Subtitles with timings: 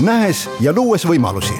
[0.00, 1.54] nähes ja luues võimalusi.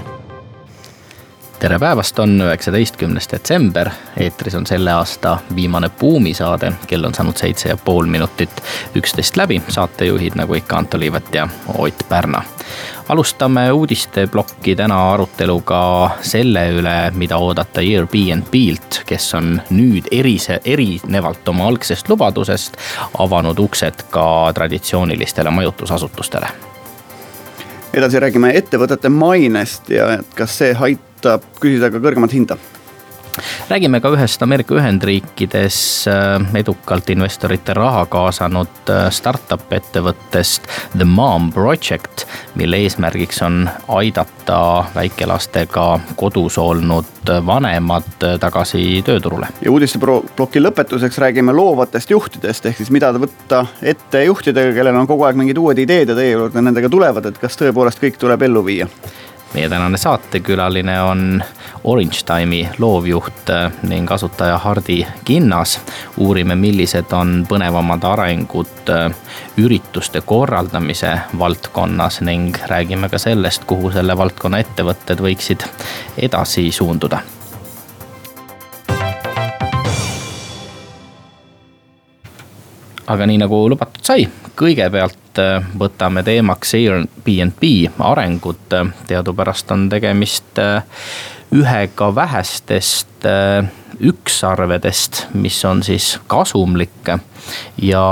[1.62, 7.68] Tere päevast, on üheksateistkümnes detsember, eetris on selle aasta viimane buumisaade, kell on saanud seitse
[7.68, 8.62] ja pool minutit
[8.98, 12.42] üksteist läbi, saatejuhid nagu ikka Anto Liivet ja Ott Pärna.
[13.08, 21.68] alustame uudisteplokki täna aruteluga selle üle, mida oodata Airbnb-lt, kes on nüüd erise, erinevalt oma
[21.68, 22.76] algsest lubadusest
[23.18, 26.71] avanud uksed ka traditsioonilistele majutusasutustele
[27.92, 32.56] edasi räägime ettevõtete mainest ja et kas see aitab küsida ka kõrgemat hinda
[33.68, 41.50] räägime ka ühest Ameerika Ühendriikides äh, edukalt investorite raha kaasanud äh, startup ettevõttest The Mom
[41.52, 49.48] Project, mille eesmärgiks on aidata väikelastega kodus olnud vanemad tagasi tööturule.
[49.62, 55.24] ja uudisteploki lõpetuseks räägime loovatest juhtidest, ehk siis mida võtta ette juhtidega, kellel on kogu
[55.28, 58.64] aeg mingid uued ideed ja teie juurde nendega tulevad, et kas tõepoolest kõik tuleb ellu
[58.66, 58.88] viia
[59.54, 61.42] meie tänane saatekülaline on
[61.84, 65.80] Orange Time'i loovjuht äh, ning asutaja Hardi Kinnas.
[66.16, 69.10] uurime, millised on põnevamad arengud äh,
[69.56, 75.66] ürituste korraldamise valdkonnas ning räägime ka sellest, kuhu selle valdkonna ettevõtted võiksid
[76.16, 77.18] edasi suunduda
[83.06, 87.68] aga nii nagu lubatud sai, kõigepealt äh, võtame teemaks Airbnb
[87.98, 88.80] arengut.
[89.06, 90.58] teadupärast on tegemist
[91.52, 93.68] ühega vähestest äh,
[94.00, 97.10] ükssarvedest, mis on siis kasumlik.
[97.82, 98.04] ja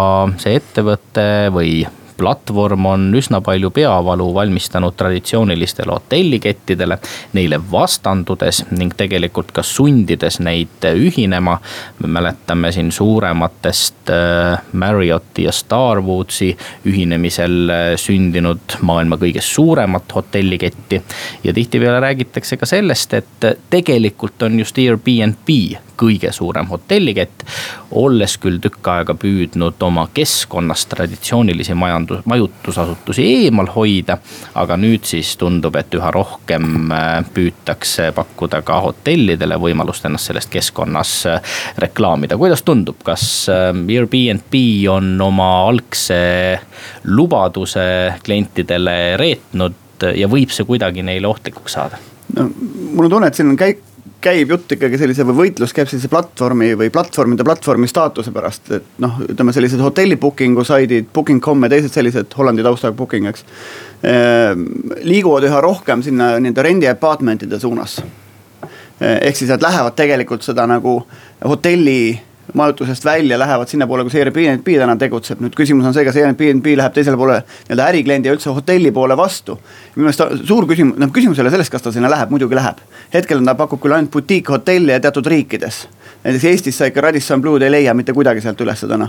[0.42, 1.86] see ettevõte või
[2.20, 6.98] platvorm on üsna palju peavalu valmistanud traditsioonilistele hotellikettidele,
[7.32, 11.58] neile vastandudes ning tegelikult ka sundides neid ühinema.
[11.98, 21.02] me mäletame siin suurematest äh, Marriotti ja Starwoodsi ühinemisel äh, sündinud maailma kõige suuremat hotelliketti.
[21.44, 25.48] ja tihtipeale räägitakse ka sellest, et tegelikult on just Airbnb
[26.00, 27.44] kõige suurem hotellikett.
[27.90, 34.18] olles küll tükk aega püüdnud oma keskkonnast traditsioonilisi majandus, majutusasutusi eemal hoida.
[34.54, 40.46] aga nüüd siis tundub, et üha rohkem äh, püütakse pakkuda ka hotellidele võimalust ennast selles
[40.46, 41.42] keskkonnas äh,
[41.78, 42.38] reklaamida.
[42.38, 44.56] kuidas tundub, kas äh, Airbnb
[44.90, 46.60] on oma algse
[47.04, 52.00] lubaduse klientidele reetnud ja võib see kuidagi neile ohtlikuks saada?
[52.36, 52.48] no
[52.94, 53.89] mul on tunne, et siin on käik
[54.20, 58.88] käib jutt ikkagi sellise või võitlus käib sellise platvormi või platvormide platvormi staatuse pärast, et
[59.02, 63.44] noh, ütleme sellised hotelli booking'u saidid, booking.com ja teised sellised Hollandi taustaga booking, eks.
[64.06, 64.66] Ehm,
[65.08, 68.00] liiguvad üha rohkem sinna nii-öelda rendi apartment'ide suunas.
[69.00, 70.98] ehk siis nad lähevad tegelikult seda nagu
[71.48, 72.20] hotelli
[72.54, 75.40] majutusest välja, lähevad sinnapoole, kus Airbnb täna tegutseb.
[75.40, 79.16] nüüd küsimus on see, kas Airbnb läheb teisele poole nii-öelda ärikliendi ja üldse hotelli poole
[79.16, 79.58] vastu.
[79.96, 82.82] minu meelest suur küsimus, noh küsimus ei ole selles, kas ta sinna läheb, muidugi läheb.
[83.14, 85.86] hetkel ta pakub küll ainult butiikhotelle teatud riikides.
[86.24, 89.08] näiteks Eestis sa ikka Radisson Blue'd ei leia mitte kuidagi sealt ülesse täna.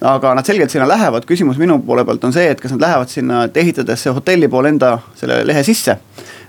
[0.00, 3.08] aga nad selgelt sinna lähevad, küsimus minu poole pealt on see, et kas nad lähevad
[3.08, 5.98] sinna, et ehitades see hotelli poole enda selle lehe sisse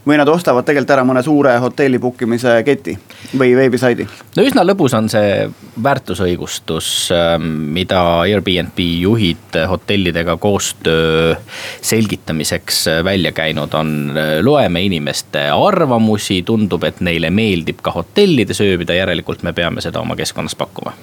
[0.07, 2.95] või nad ostavad tegelikult ära mõne suure hotelli book imise keti
[3.39, 4.07] või veebisaidi.
[4.35, 5.47] no üsna lõbus on see
[5.83, 11.35] väärtusõigustus, ähm, mida Airbnb juhid hotellidega koostöö
[11.81, 14.13] selgitamiseks välja käinud on.
[14.41, 20.15] loeme inimeste arvamusi, tundub, et neile meeldib ka hotellides ööbida, järelikult me peame seda oma
[20.15, 20.93] keskkonnas pakkuma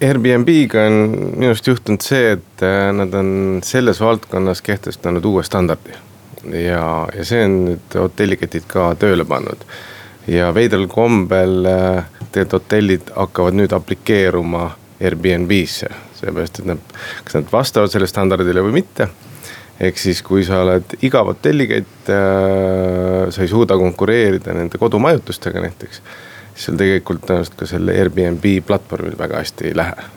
[0.00, 0.96] Airbnb-ga on
[1.38, 5.96] minu arust juhtunud see, et äh, nad on selles valdkonnas kehtestanud uue standardi
[6.52, 6.86] ja,
[7.16, 9.62] ja see on nüüd hotelliketid ka tööle pannud.
[10.26, 16.92] ja veidral kombel äh, tegelikult hotellid hakkavad nüüd aplikeeruma Airbnb-sse, sellepärast et nad,
[17.24, 19.10] kas nad vastavad sellele standardile või mitte
[19.80, 26.00] ehk siis, kui sa oled igav hotellikett äh,, sa ei suuda konkureerida nende kodumajutustega näiteks.
[26.56, 30.12] Sul tegelikult tõenäoliselt ka selle Airbnb platvormil väga hästi ei lähe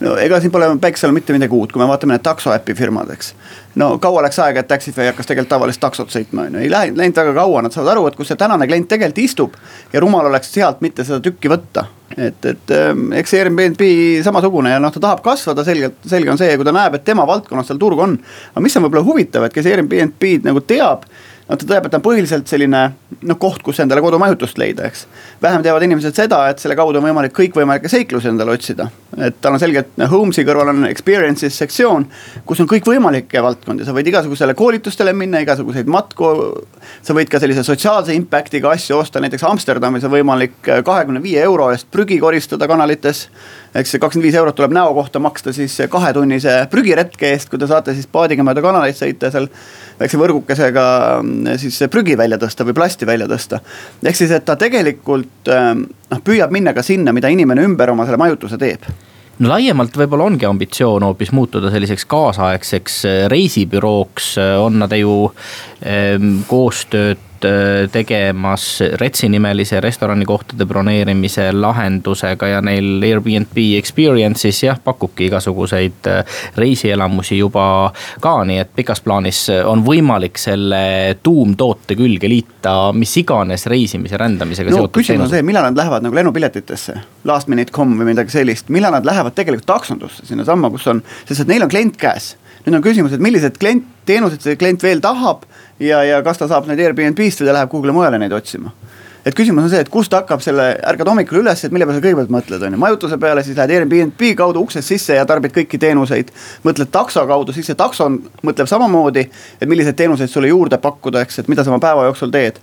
[0.00, 3.32] no ega siin pole päiksel mitte midagi uut, kui me vaatame need taksoäpi firmad, eks.
[3.80, 6.92] no kaua läks aega, et Taxify hakkas tegelikult tavalist taksot sõitma, on ju, ei lähe,
[6.98, 9.58] läinud väga kaua, nad saavad aru, et kus see tänane klient tegelikult istub.
[9.92, 11.86] ja rumal oleks sealt mitte seda tükki võtta.
[12.16, 13.84] et, et ähm, eks see Airbnb
[14.24, 17.26] samasugune ja noh, ta tahab kasvada selgelt, selge on see, kui ta näeb, et tema
[17.28, 18.18] valdkonnas seal turg on.
[18.52, 21.06] aga mis on võib-olla huvitav, et kes Airbnb-d nagu teab
[21.48, 22.82] no ta tõeb, et ta on põhiliselt selline
[23.28, 25.04] noh, koht, kus endale kodumajutust leida, eks.
[25.42, 28.88] vähem teavad inimesed seda, et selle kaudu on võimalik kõikvõimalikke seiklusi endale otsida.
[29.18, 32.06] et tal on selgelt, Homes'i kõrval on experiences sektsioon,
[32.46, 36.32] kus on kõikvõimalikke valdkondi, sa võid igasugusele koolitustele minna, igasuguseid matku.
[37.02, 41.70] sa võid ka sellise sotsiaalse impact'iga asju osta, näiteks Amsterdamis on võimalik kahekümne viie euro
[41.72, 43.28] eest prügi koristada kanalites
[43.74, 47.68] eks see kakskümmend viis eurot tuleb näo kohta maksta siis kahetunnise prügiretke eest, kui te
[47.70, 49.48] saate siis paadiga mööda kanaleid sõita ja seal
[50.00, 50.84] väikse võrgukesega
[51.22, 53.62] mm, siis prügi välja tõsta või plasti välja tõsta.
[54.04, 58.06] ehk siis, et ta tegelikult ähm, noh, püüab minna ka sinna, mida inimene ümber oma
[58.08, 58.86] selle majutuse teeb
[59.42, 65.18] no laiemalt võib-olla ongi ambitsioon hoopis muutuda selliseks kaasaegseks äh, reisibürooks, on nad ju
[65.80, 75.26] ähm, koostööd Äh, tegemas Retsi nimelise restoranikohtade broneerimise lahendusega ja neil Airbnb Experience'is jah, pakubki
[75.26, 77.64] igasuguseid äh, reisielamusi juba
[78.22, 84.70] ka, nii et pikas plaanis on võimalik selle tuumtoote külge liita mis iganes reisimise, rändamisega
[84.70, 86.94] no, seotud küsimus on see, millal nad lähevad nagu lennupiletitesse,
[87.26, 91.66] lastminute.com või midagi sellist, millal nad lähevad tegelikult taksondusse sinnasamma, kus on, sest et neil
[91.66, 92.36] on klient käes
[92.66, 95.46] nüüd on küsimus, et millised klient, teenused see klient veel tahab
[95.82, 98.74] ja, ja kas ta saab neid Airbnb-st või ta läheb kuhugile mujale neid otsima
[99.26, 102.04] et küsimus on see, et kust hakkab selle, ärkad hommikul üles, et mille peale sa
[102.04, 105.78] kõigepealt mõtled, on ju, majutuse peale, siis lähed Airbnb kaudu uksest sisse ja tarbid kõiki
[105.82, 106.32] teenuseid.
[106.66, 108.08] mõtled takso kaudu, siis see takso
[108.42, 109.28] mõtleb samamoodi,
[109.60, 112.58] et milliseid teenuseid sulle juurde pakkuda, eks, et mida sa oma päeva jooksul teed.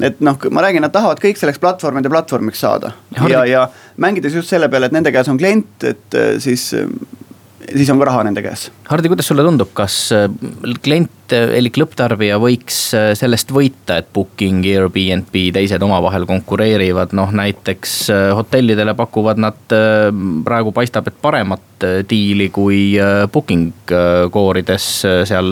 [0.00, 4.34] et noh, ma räägin, nad tahavad kõik selleks platvormide platvormiks saada ja, ja, ja mängides
[4.34, 6.72] just selle peale, et nende käes on klient, et siis
[7.72, 8.68] siis on ka raha nende käes.
[8.90, 10.26] Hardi, kuidas sulle tundub, kas äh,
[10.84, 17.96] klient elik lõpptarbija võiks äh, sellest võita, et Booking, Airbnb, teised omavahel konkureerivad, noh näiteks
[18.12, 19.76] äh, hotellidele pakuvad nad
[20.44, 22.94] praegu paistab, et paremat diili kui
[23.32, 23.90] Booking
[24.32, 24.86] koorides
[25.28, 25.50] seal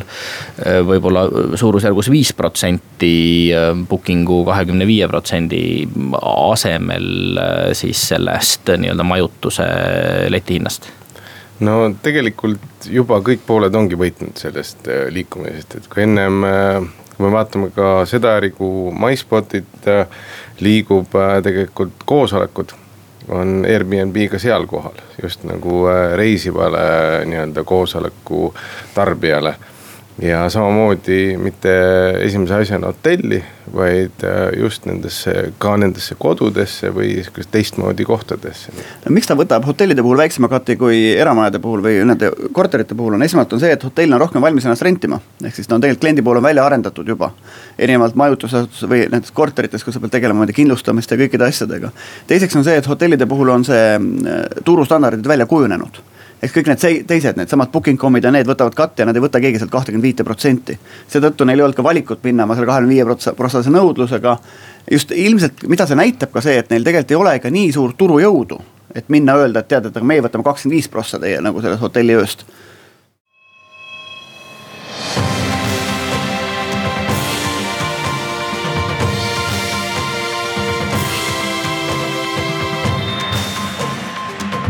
[0.88, 1.26] võib-olla
[1.60, 3.50] suurusjärgus viis protsenti
[3.90, 5.84] Bookingu kahekümne viie protsendi
[6.22, 7.42] asemel
[7.76, 9.68] siis sellest nii-öelda majutuse
[10.32, 10.92] letihinnast
[11.60, 16.78] no tegelikult juba kõik pooled ongi võitnud sellest äh, liikumisest, et kui ennem, äh,
[17.16, 20.06] kui me vaatame ka seda äri, kuhu MySpotit äh,
[20.60, 21.12] liigub
[21.44, 22.76] tegelikult koosolekud
[23.32, 25.84] on Airbnb ka seal kohal, just nagu
[26.18, 26.82] reisivale
[27.30, 28.48] nii-öelda koosoleku
[28.94, 29.54] tarbijale
[30.20, 31.72] ja samamoodi mitte
[32.20, 33.38] esimese asjana hotelli,
[33.74, 38.74] vaid äh, just nendesse, ka nendesse kodudesse või sihukest teistmoodi kohtadesse.
[39.06, 43.16] no miks ta võtab hotellide puhul väiksema kati kui eramajade puhul või nende korterite puhul
[43.16, 45.20] on esmalt on see, et hotell on rohkem valmis ennast rentima.
[45.44, 47.32] ehk siis ta on tegelikult kliendi pool on välja arendatud juba.
[47.78, 51.92] erinevalt majutusasutuses või nendes korterites, kus sa pead tegelema nende kindlustamiste ja kõikide asjadega.
[52.26, 56.02] teiseks on see, et hotellide puhul on see äh, turustandardid välja kujunenud
[56.42, 59.60] eks kõik need teised, needsamad booking.com'id ja need võtavad katte ja nad ei võta keegi
[59.62, 60.78] sealt kahtekümmet viite protsenti.
[61.08, 64.36] seetõttu neil ei olnud ka valikut minna oma selle kahekümne viie protsendise nõudlusega.
[64.90, 67.96] just ilmselt, mida see näitab ka see, et neil tegelikult ei ole ikka nii suurt
[67.96, 68.58] turujõudu,
[68.94, 71.82] et minna öelda, et tead, et aga meie võtame kakskümmend viis prossa teie nagu sellest
[71.82, 72.46] hotelliööst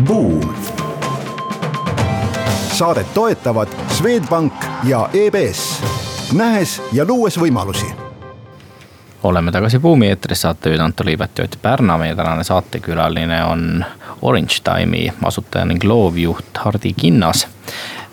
[0.02, 0.61] Buum
[2.82, 4.52] saadet toetavad Swedbank
[4.84, 5.82] ja EBS,
[6.34, 7.86] nähes ja luues võimalusi
[9.22, 13.84] oleme tagasi Buumi eetris, saatejuhid Anto Liivet ja Ott Pärna, meie tänane saatekülaline on
[14.22, 17.46] Orange Time'i asutaja ning loovjuht Hardi Kinnas.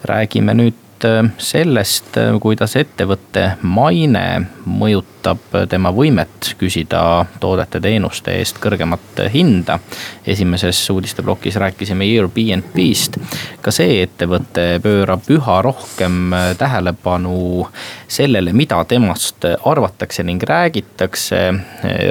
[0.06, 4.24] räägime nüüd Äh, sellest, äh, kuidas ettevõtte maine
[4.68, 7.02] mõjutab tema võimet küsida
[7.40, 9.80] toodete-teenuste eest kõrgemat hinda.
[10.28, 13.18] esimeses uudisteplokis rääkisime Airbnb-st.
[13.62, 17.68] ka see ettevõte pöörab üha rohkem äh, tähelepanu
[18.08, 21.54] sellele, mida temast arvatakse ning räägitakse.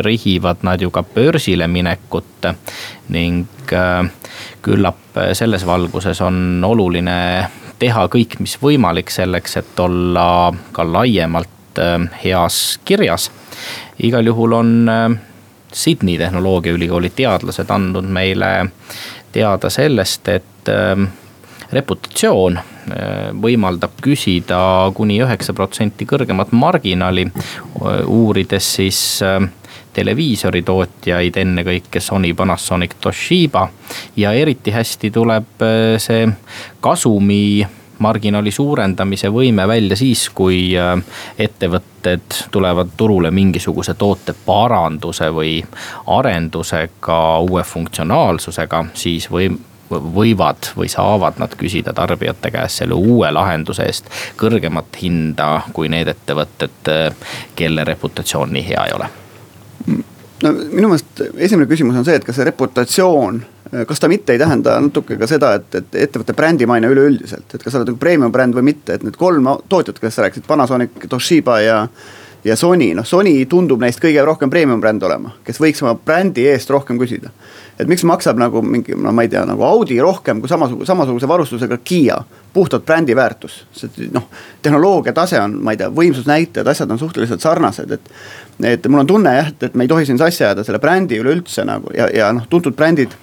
[0.00, 2.46] rihivad nad ju ka börsile minekut
[3.08, 3.46] ning
[4.62, 12.00] küllap selles valguses on oluline teha kõik, mis võimalik selleks, et olla ka laiemalt äh,
[12.24, 13.30] heas kirjas.
[13.98, 15.06] igal juhul on äh,
[15.72, 18.70] Sydney Tehnoloogiaülikooli teadlased andnud meile
[19.32, 21.08] teada sellest, et äh,
[21.72, 22.60] reputatsioon
[23.42, 24.58] võimaldab küsida
[24.96, 27.26] kuni üheksa protsenti kõrgemat marginaali,
[28.08, 29.00] uurides siis
[29.92, 33.68] televiisoritootjaid, ennekõike Sony, Panasonic, Toshiba.
[34.16, 36.28] ja eriti hästi tuleb äh, see
[36.80, 37.66] kasumi
[37.98, 40.98] marginaali suurendamise võime välja siis, kui äh,
[41.38, 45.58] ettevõtted tulevad turule mingisuguse toote paranduse või
[46.06, 49.50] arendusega, uue funktsionaalsusega, siis või
[49.90, 56.08] võivad või saavad nad küsida tarbijate käest selle uue lahenduse eest kõrgemat hinda kui need
[56.12, 56.92] ettevõtted,
[57.56, 59.08] kelle reputatsioon nii hea ei ole?
[59.86, 63.40] No minu meelest esimene küsimus on see, et kas see reputatsioon,
[63.88, 67.74] kas ta mitte ei tähenda natuke ka seda, et, et ettevõtte brändimaine üleüldiselt, et kas
[67.74, 71.04] sa oled nagu premium bränd või mitte, et need kolm tootjat, kes sa rääkisid, Panasonic,
[71.08, 71.82] Toshiba ja
[72.44, 76.46] ja Sony, noh Sony tundub neist kõige rohkem premium bränd olema, kes võiks oma brändi
[76.48, 77.32] eest rohkem küsida.
[77.78, 81.28] Et miks maksab nagu mingi, no ma ei tea, nagu Audi rohkem kui samasuguse, samasuguse
[81.30, 82.18] varustusega Kiia,
[82.52, 83.60] puhtalt brändi väärtus.
[83.72, 84.28] see noh,
[84.62, 88.12] tehnoloogia tase on, ma ei tea, võimsusnäitajad, asjad on suhteliselt sarnased, et.
[88.64, 91.20] et mul on tunne jah, et, et me ei tohi siin sassi ajada selle brändi
[91.22, 93.14] üleüldse nagu ja, ja noh, tuntud brändid.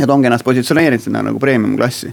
[0.00, 2.08] Nad ongi ennast positsioneerinud sinna nagu premium klassi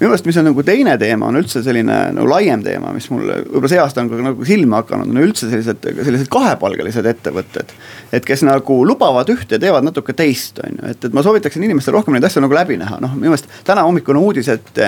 [0.00, 3.26] minu meelest, mis on nagu teine teema, on üldse selline nagu laiem teema, mis mul
[3.28, 7.74] võib-olla see aasta on ka nagu silma hakanud, on üldse sellised, sellised kahepalgelised ettevõtted.
[8.16, 11.64] et kes nagu lubavad ühte ja teevad natuke teist, on ju, et, et ma soovitaksin
[11.68, 14.84] inimestel rohkem neid asju nagu läbi näha, noh minu meelest täna hommikune uudis, et.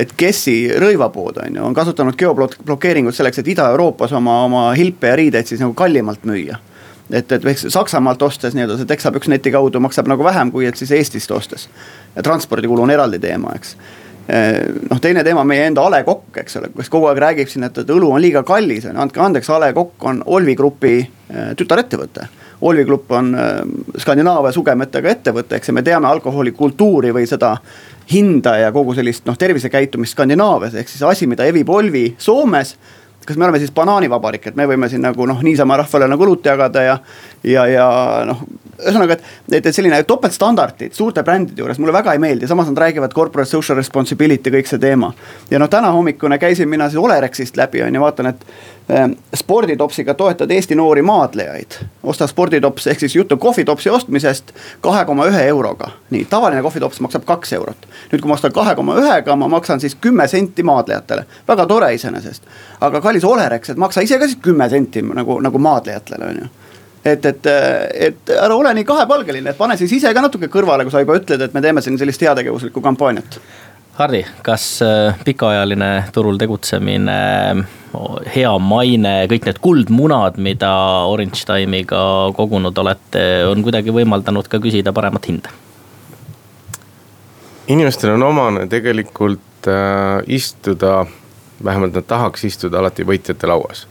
[0.00, 5.16] et Kessi rõivapood on ju, on kasutanud geoblokeeringut selleks, et Ida-Euroopas oma, oma hilpe ja
[5.18, 6.56] riideid siis nagu kallimalt müüa
[7.10, 10.78] et, et võiks Saksamaalt ostes nii-öelda see teksapüks neti kaudu maksab nagu vähem, kui et
[10.80, 11.68] siis Eestist ostes.
[12.16, 13.76] ja transpordikulu on eraldi teema, eks
[14.28, 17.66] noh, teine teema, meie enda A Le Kokk, eks ole, kes kogu aeg räägib siin,
[17.68, 20.54] et, et õlu on liiga kallis, on ju, andke andeks, A Le Kokk on Olvi
[20.56, 22.28] Grupi eh, tütarettevõte.
[22.64, 23.58] Olvi Grupp on eh,
[24.00, 27.56] Skandinaavia sugemetega ettevõte, eks ja me teame alkoholikultuuri või seda
[28.10, 32.76] hinda ja kogu sellist noh, tervisekäitumist Skandinaavias, ehk siis asi, mida evib Olvi Soomes
[33.26, 36.46] kas me oleme siis banaanivabariik, et me võime siin nagu noh, niisama rahvale nagu õlut
[36.46, 36.98] jagada ja,
[37.46, 37.86] ja, ja
[38.28, 38.44] noh.
[38.78, 42.82] ühesõnaga, et, et, et selline topeltstandardid suurte brändide juures mulle väga ei meeldi, samas nad
[42.84, 45.12] räägivad corporate social responsibility, kõik see teema.
[45.50, 48.46] ja noh, täna hommikune käisin mina siis Olerexist läbi on ju, vaatan, et
[49.34, 51.72] sporditopsiga toetad Eesti noori maadlejaid.
[52.02, 55.90] osta sporditops ehk siis jutt on kohvitopsi ostmisest kahe koma ühe euroga.
[56.10, 57.86] nii, tavaline kohvitops maksab kaks eurot.
[58.12, 61.94] nüüd, kui ma ostan kahe koma ühega, ma maksan siis kümme senti maadlejatele, väga tore
[61.94, 62.42] iseenesest.
[62.80, 66.52] aga kallis Olerex, et maksa ise ka siis kümme senti nagu, nagu maadlejatele on ju
[67.04, 67.46] et, et,
[67.94, 71.18] et ära ole nii kahepalgeline, et pane siis ise ka natuke kõrvale, kui sa juba
[71.18, 73.38] ütled, et me teeme siin sellist heategevuslikku kampaaniat.
[73.94, 77.18] Harri, kas äh, pikaajaline turul tegutsemine,
[78.34, 80.72] hea maine, kõik need kuldmunad, mida
[81.06, 82.00] Orange Time'iga
[82.34, 85.60] kogunud olete, on kuidagi võimaldanud ka küsida paremat hinda?
[87.68, 91.06] inimestel on omane tegelikult äh, istuda
[91.64, 93.86] vähemalt nad tahaks istuda alati võitjate lauas.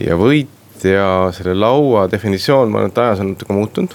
[0.00, 3.94] ja võitja, selle laua definitsioon, ma arvan, et ajas on natuke muutunud.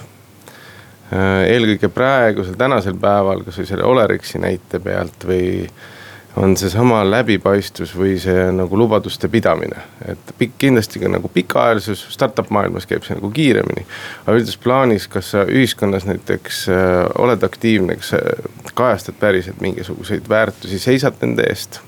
[1.12, 5.66] Äh, eelkõige praegusel, tänasel päeval, kasvõi selle Olerexi näite pealt või
[6.40, 9.82] on seesama läbipaistvus või see nagu lubaduste pidamine.
[10.08, 13.84] et pikk, kindlasti ka nagu pikaajalises startup maailmas käib see nagu kiiremini.
[14.24, 18.24] aga üldises plaanis, kas sa ühiskonnas näiteks äh, oled aktiivne, kas sa
[18.74, 21.82] kajastad päriselt mingisuguseid väärtusi, seisad nende eest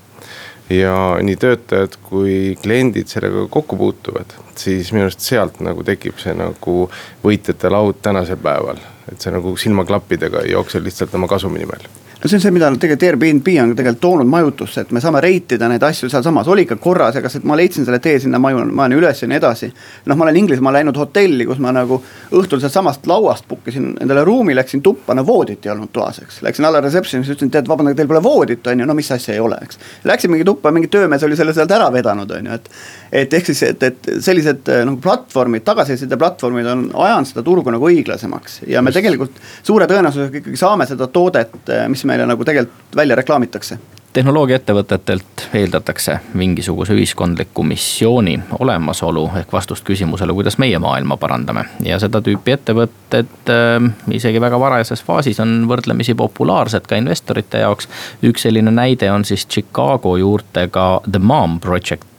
[0.69, 6.37] ja nii töötajad kui kliendid sellega kokku puutuvad, siis minu arust sealt nagu tekib see
[6.37, 6.83] nagu
[7.23, 8.77] võitjate laud tänasel päeval.
[9.11, 11.87] Et see nagu silmaklappidega ei jookse lihtsalt oma kasumi nimel
[12.25, 15.59] no see on see, mida tegelikult Airbnb on tegelikult toonud majutusse, et me saame rate
[15.59, 18.97] ida neid asju sealsamas, oli ikka korras, ega ma leidsin selle tee sinna maju, majani
[18.97, 19.69] üles ja nii edasi.
[20.05, 21.99] noh, ma olen Inglismaal läinud hotelli, kus ma nagu
[22.31, 26.41] õhtul sealtsamast lauast book isin endale ruumi, läksin tuppa, no voodit ei olnud toas, eks.
[26.45, 29.43] Läksin alla reception'isse, ütlesin, tead, vabandage, teil pole voodit, on ju, no mis asja ei
[29.43, 29.79] ole, eks.
[30.09, 32.71] Läksin mingi tuppa, mingi töömees oli selle sealt ära vedanud, on ju, et.
[33.15, 37.91] Et ehk siis, et, et sellised nagu platvormid, tagasiside platvormid on ajanud seda turgu nagu
[37.91, 41.55] õiglasemaks ja me tegelikult suure tõenäosusega ikkagi saame seda toodet,
[41.91, 43.79] mis me meile nagu tegelikult välja reklaamitakse
[44.15, 51.65] tehnoloogiaettevõtetelt eeldatakse mingisuguse ühiskondliku missiooni olemasolu ehk vastust küsimusele, kuidas meie maailma parandame.
[51.83, 57.89] ja seda tüüpi ettevõtted äh, isegi väga varajases faasis on võrdlemisi populaarsed ka investorite jaoks.
[58.23, 62.14] üks selline näide on siis Chicago juurtega The Mom Project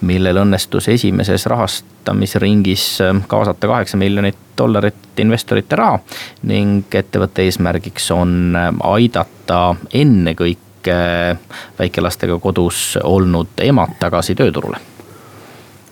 [0.00, 5.98] millel õnnestus esimeses rahastamisringis äh, kaasata kaheksa miljonit dollarit investorite raha.
[6.42, 10.96] ning ettevõtte eesmärgiks on äh, aidata ennekõike
[11.78, 14.91] väikelastega kodus olnud emad tagasi tööturule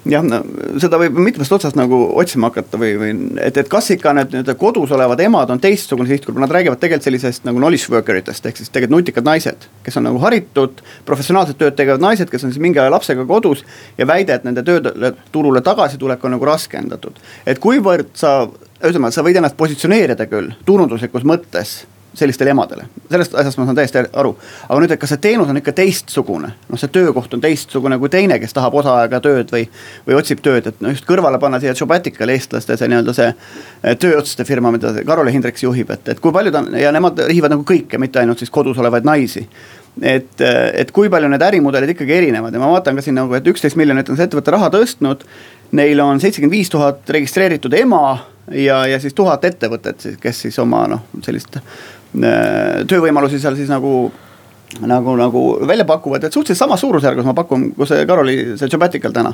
[0.08, 0.40] jah, no
[0.80, 3.10] seda võib mitmest otsast nagu otsima hakata või, või
[3.42, 7.08] et, et kas ikka need nii-öelda kodus olevad emad on teistsugune sihtgrupp, nad räägivad tegelikult
[7.08, 9.68] sellisest nagu knowledge worker itest ehk siis tegelikult nutikad naised.
[9.84, 13.64] kes on nagu haritud, professionaalset tööd tegevad naised, kes on siis mingi aja lapsega kodus
[13.98, 17.20] ja väide, et nende tööturule tagasitulek on nagu raskendatud.
[17.46, 18.48] et kuivõrd sa,
[18.80, 21.80] ühesõnaga sa võid ennast positsioneerida küll turunduslikus mõttes
[22.14, 24.32] sellistele emadele, sellest asjast ma saan täiesti aru.
[24.68, 28.10] aga nüüd, et kas see teenus on ikka teistsugune, noh, see töökoht on teistsugune kui
[28.12, 29.66] teine, kes tahab osaajaga tööd või,
[30.06, 33.96] või otsib tööd, et noh, just kõrvale panna siia Jobaticale eestlaste see nii-öelda see eh,
[33.96, 37.66] tööotsuste firma, mida Karoli Hindreks juhib, et, et kui paljud on ja nemad rihivad nagu
[37.66, 39.46] kõike, mitte ainult siis kodus olevaid naisi.
[40.02, 42.54] Et, et kui palju need ärimudelid ikkagi erinevad.
[42.54, 45.24] Ja ma vaatan ka siin nagu, et üksteist miljonit on see ettevõte raha tõstnud.
[45.76, 48.04] Neil on seitsekümmend viis tuhat registreeritud ema
[48.50, 51.58] ja, ja siis tuhat ettevõtet kes siis oma noh, sellist
[52.12, 54.10] töövõimalusi seal siis nagu
[54.86, 59.12] nagu, nagu välja pakuvad, et suhteliselt samas suurusjärgus ma pakun, kus see Karoli, see Jobatical
[59.12, 59.32] täna.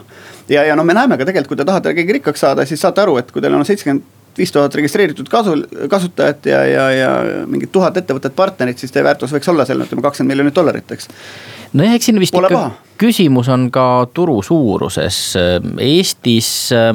[0.49, 3.05] ja, ja no me näeme ka tegelikult, kui te tahate keegi rikkaks saada, siis saate
[3.05, 4.05] aru, et kui teil on seitsekümmend
[4.37, 5.55] viis tuhat registreeritud kasu,
[5.91, 7.11] kasutajat ja, ja, ja
[7.49, 11.09] mingid tuhat ettevõtet partnerit, siis teie väärtus võiks olla seal ütleme kakskümmend miljonit dollarit, eks.
[11.73, 12.75] nojah, eks siin vist Pole ikka paha.
[13.01, 15.21] küsimus on ka turu suuruses,
[15.81, 16.93] Eestis äh,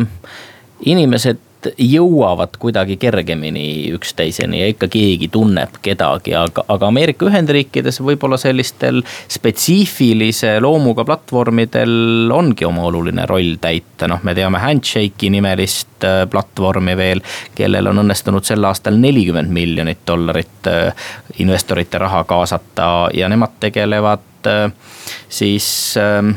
[0.85, 8.37] inimesed jõuavad kuidagi kergemini üksteiseni ja ikka keegi tunneb kedagi, aga, aga Ameerika Ühendriikides võib-olla
[8.41, 9.01] sellistel
[9.31, 16.97] spetsiifilise loomuga platvormidel ongi oma oluline roll täita, noh, me teame Handshake'i nimelist äh, platvormi
[16.97, 17.23] veel,
[17.55, 21.09] kellel on õnnestunud sel aastal nelikümmend miljonit dollarit äh,
[21.43, 24.71] investorite raha kaasata ja nemad tegelevad äh,
[25.29, 26.33] siis äh,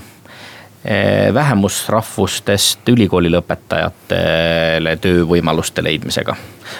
[1.34, 6.36] vähemusrahvustest ülikooli lõpetajatele töövõimaluste leidmisega.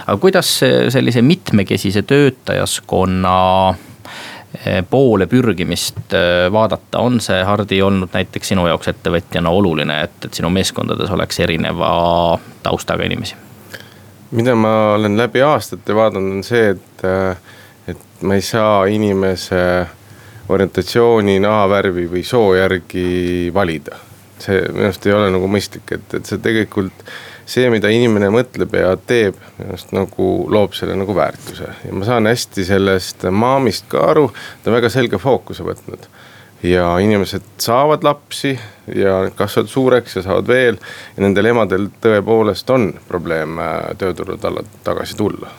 [0.07, 0.51] aga kuidas
[0.93, 3.37] sellise mitmekesise töötajaskonna
[3.71, 10.21] eh, poole pürgimist eh, vaadata, on see, Hardi, olnud näiteks sinu jaoks ettevõtjana oluline, et,
[10.25, 13.41] et sinu meeskondades oleks erineva taustaga inimesi?
[14.35, 17.05] mida ma olen läbi aastate vaadanud, on see, et,
[17.89, 19.87] et ma ei saa inimese
[20.49, 24.01] orientatsiooni, nahavärvi või soo järgi valida.
[24.45, 27.05] see minu arust ei ole nagu mõistlik, et, et see tegelikult,
[27.49, 31.71] see, mida inimene mõtleb ja teeb, minu arust nagu loob selle nagu väärtuse.
[31.87, 34.29] ja ma saan hästi sellest maamist ka aru,
[34.63, 36.09] ta on väga selge fookuse võtnud
[36.65, 38.59] ja inimesed saavad lapsi
[38.95, 40.79] ja kasvavad suureks ja saavad veel.
[41.17, 44.41] ja nendel emadel tõepoolest on probleem äh, tööturul
[44.85, 45.53] tagasi tulla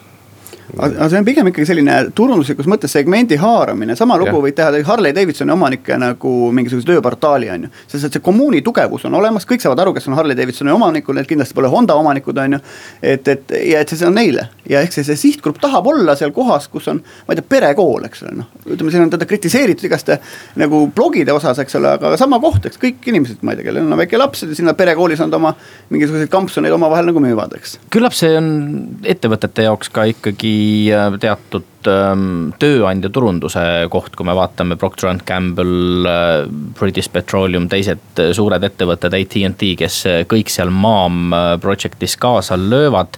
[0.73, 5.13] aga see on pigem ikkagi selline turunduslikus mõttes segmendi haaramine, sama lugu võid teha Harley
[5.15, 7.71] Davidsoni omanike nagu mingisuguse tööportaali on ju.
[7.91, 11.15] sest et see kommuuni tugevus on olemas, kõik saavad aru, kes on Harley Davidsoni omanikud,
[11.17, 12.61] need kindlasti pole Honda omanikud, on ju.
[13.01, 16.33] et, et ja et see on neile ja ehk see, see sihtgrupp tahab olla seal
[16.35, 18.49] kohas, kus on, ma ei tea, perekool, eks ole, noh.
[18.65, 20.17] ütleme, siin on teda kritiseeritud igaste
[20.59, 23.85] nagu blogide osas, eks ole, aga sama koht, eks kõik inimesed, ma ei tea, kellel
[23.85, 25.53] on väike laps, sinna perekoolis nad oma
[25.93, 27.77] mingisuguseid kampsuneid omavahel nagu müüvad, eks.
[27.93, 28.49] küllap see on
[29.05, 30.54] ettevõtete jaoks ka ikkagi
[31.19, 31.74] teatud ähm,
[32.61, 36.47] tööandja turunduse koht, kui me vaatame Procter and Gamble, äh,
[36.79, 43.17] British Petroleum, teised äh, suured ettevõtted, AT&T, kes kõik seal Maam project'is kaasa löövad.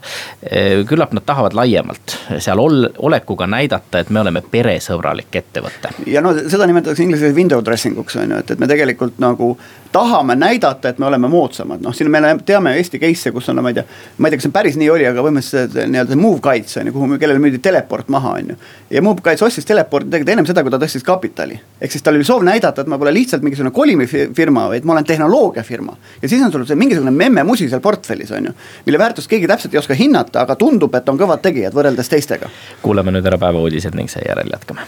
[0.87, 5.93] küllap nad tahavad laiemalt seal ol-, olekuga näidata, et me oleme peresõbralik ettevõte.
[6.05, 9.19] ja no seda nimetatakse inglise keeles window dressing uks on ju, et, et me tegelikult
[9.19, 9.57] nagu
[9.91, 13.65] tahame näidata, et me oleme moodsamad, noh siin me teame Eesti case'e, kus on, no
[13.65, 13.85] ma ei tea.
[14.17, 16.95] ma ei tea, kas see päris nii oli, aga põhimõtteliselt nii-öelda move guides on ju,
[16.95, 18.56] kuhu, kellele müüdi teleport maha, on ju.
[18.89, 21.59] Ja move guides ostis teleporti tegelikult ennem seda, kui ta tõstis kapitali.
[21.81, 25.05] ehk siis tal oli soov näidata, et ma pole lihtsalt mingisugune kolimifirma, vaid ma olen
[25.05, 25.97] tehnoloogiafirma.
[26.21, 28.53] ja siis on sul see mingisugune memme-musi seal portfellis on ju.
[28.85, 32.49] mille väärtust keegi täpselt ei oska hinnata, aga tundub, et on kõvad tegijad võrreldes teistega.
[32.81, 34.87] kuulame nüüd ära päevauudised ning seejärel jätkame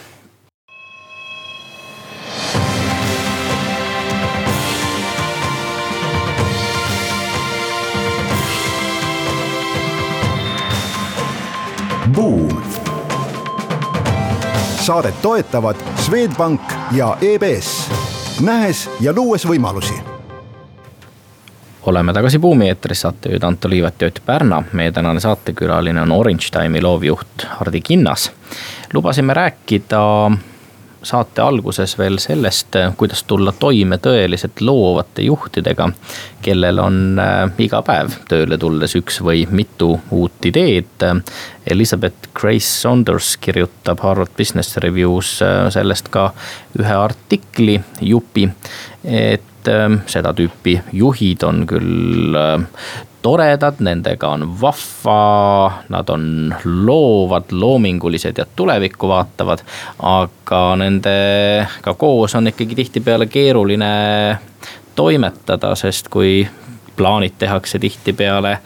[12.19, 12.68] Buum.
[14.89, 17.91] Saadet toetavad Swedbank ja EBS,
[18.41, 19.93] nähes ja luues võimalusi
[21.85, 24.63] oleme tagasi Buumi eetris, saatejuhid Anto Liivet ja Ott Pärna.
[24.73, 28.31] meie tänane saatekülaline on Orange Time'i loovjuht Hardi Kinnas.
[28.93, 30.31] lubasime rääkida
[31.03, 35.89] saate alguses veel sellest, kuidas tulla toime tõeliselt loovate juhtidega,
[36.43, 41.05] kellel on äh, iga päev tööle tulles üks või mitu uut ideed.
[41.69, 46.31] Elizabeth Grace Saunders kirjutab Harvard Business Review's äh, sellest ka
[46.79, 48.49] ühe artikli jupi,
[49.03, 52.37] et äh, seda tüüpi juhid on küll
[53.21, 59.59] toredad, nendega on vahva, nad on loovad, loomingulised ja tulevikku vaatavad.
[59.99, 64.39] aga nendega koos on ikkagi tihtipeale keeruline
[64.95, 66.47] toimetada, sest kui
[66.99, 68.57] plaanid tehakse tihtipeale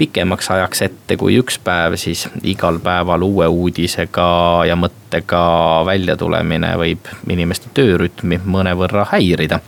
[0.00, 4.28] pikemaks ajaks ette kui üks päev, siis igal päeval uue uudisega
[4.68, 5.44] ja mõttega
[5.86, 9.60] väljatulemine võib inimeste töörütmi mõnevõrra häirida.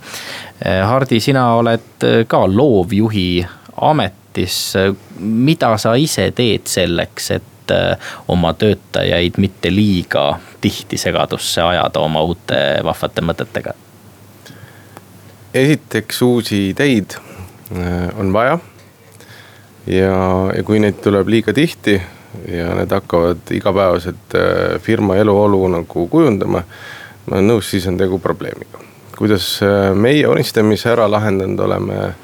[0.89, 3.29] Hardi, sina oled ka loovjuhi
[3.77, 4.75] amet ametis,
[5.19, 7.99] mida sa ise teed selleks, et äh,
[8.29, 13.75] oma töötajaid mitte liiga tihti segadusse ajada oma uute vahvate mõtetega?
[15.57, 17.17] esiteks uusi ideid
[18.19, 18.59] on vaja.
[19.87, 20.13] ja,
[20.57, 21.97] ja kui neid tuleb liiga tihti
[22.53, 26.63] ja need hakkavad igapäevaselt äh, firma eluolu nagu kujundama.
[27.27, 28.79] ma olen nõus, siis on tegu probleemiga.
[29.19, 29.61] kuidas
[29.95, 32.15] meie unistamise ära lahendanud oleme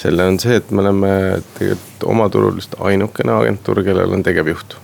[0.00, 1.10] selle on see, et me oleme
[1.58, 4.76] tegelikult oma turul vist ainukene agentuur, kellel on tegevjuht.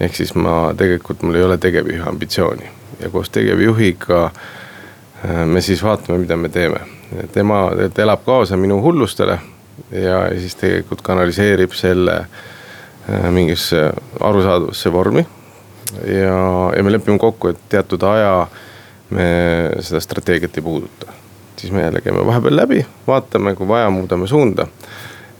[0.00, 5.82] ehk siis ma tegelikult, mul ei ole tegevjuhi ambitsiooni ja koos tegevjuhiga äh, me siis
[5.82, 6.80] vaatame, mida me teeme.
[7.32, 9.38] Tema tegelikult elab kaasa minu hullustele
[9.90, 15.26] ja, ja siis tegelikult kanaliseerib selle äh, mingisse arusaadavasse vormi.
[16.06, 16.36] ja,
[16.76, 18.46] ja me lepime kokku, et teatud aja
[19.10, 19.26] me
[19.80, 21.22] seda strateegiat ei puuduta
[21.62, 24.66] siis me jälle käime vahepeal läbi, vaatame, kui vaja, muudame suunda.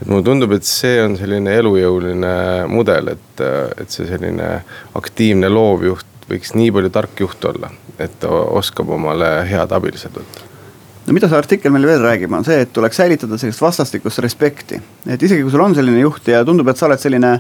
[0.02, 2.32] et mulle tundub, et see on selline elujõuline
[2.70, 3.42] mudel, et,
[3.78, 4.48] et see selline
[4.98, 10.51] aktiivne loovjuht võiks nii palju tark juht olla, et ta oskab omale head abilised võtta
[11.06, 14.80] no mida see artikkel meil veel räägib, on see, et tuleks säilitada sellist vastastikust respekti.
[15.06, 17.32] et isegi kui sul on selline juht ja tundub, et sa oled selline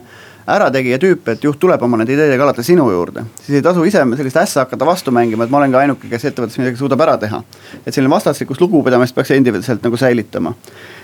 [0.52, 4.02] ärategija tüüp, et juht tuleb oma nende ideedega alati sinu juurde, siis ei tasu ise
[4.18, 7.16] sellist ässa hakata vastu mängima, et ma olen ka ainuke, kes ettevõttes midagi suudab ära
[7.22, 7.42] teha.
[7.86, 10.54] et selline vastastikust lugupidamist peaks endiselt nagu säilitama.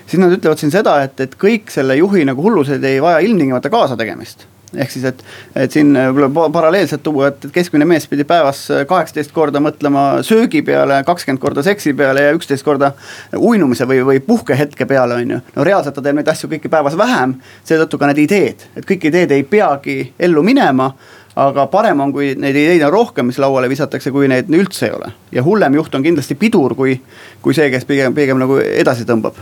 [0.06, 3.70] siis nad ütlevad siin seda, et, et kõik selle juhi nagu hullused ei vaja ilmtingimata
[3.70, 5.22] kaasategemist ehk siis, et,
[5.56, 11.00] et siin võib-olla paralleelselt tuua, et keskmine mees pidi päevas kaheksateist korda mõtlema söögi peale,
[11.08, 12.92] kakskümmend korda seksi peale ja üksteist korda
[13.36, 15.40] uinumise või, või puhkehetke peale, on ju.
[15.54, 19.08] no reaalselt ta teeb neid asju kõiki päevas vähem, seetõttu ka need ideed, et kõik
[19.08, 20.92] ideed ei peagi ellu minema
[21.38, 24.96] aga parem on, kui neid ideid on rohkem, mis lauale visatakse, kui neid üldse ei
[24.96, 25.12] ole.
[25.32, 26.98] ja hullem juht on kindlasti pidur, kui,
[27.42, 29.38] kui see, kes pigem, pigem nagu edasi tõmbab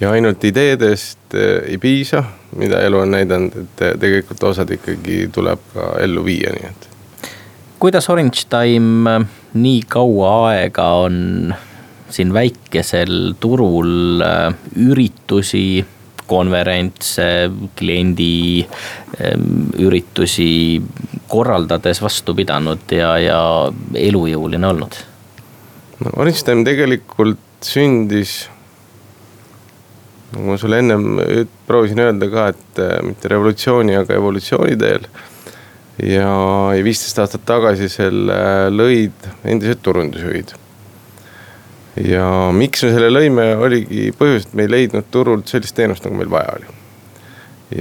[0.00, 2.22] ja ainult ideedest eh, ei piisa,
[2.56, 6.88] mida elu on näidanud, et eh, tegelikult osad ikkagi tuleb ka ellu viia, nii et.
[7.80, 9.26] kuidas Orange Time eh,
[9.60, 11.54] nii kaua aega on
[12.10, 14.22] siin väikesel turul
[14.82, 15.84] üritusi,
[16.30, 17.26] konverentse,
[17.78, 18.62] kliendi
[19.82, 20.50] üritusi
[21.30, 23.40] korraldades vastu pidanud ja, ja
[23.94, 24.98] elujõuline olnud?
[26.02, 28.40] no Orange Time tegelikult sündis
[30.32, 31.04] nagu ma sulle ennem
[31.66, 35.06] proovisin öelda ka, et äh, mitte revolutsiooni, aga evolutsiooni teel.
[36.06, 36.32] ja,
[36.76, 38.40] ja viisteist aastat tagasi selle
[38.72, 40.52] lõid endised turundusjuhid.
[42.06, 46.20] ja miks me selle lõime, oligi põhjus, et me ei leidnud turult sellist teenust, nagu
[46.20, 46.76] meil vaja oli.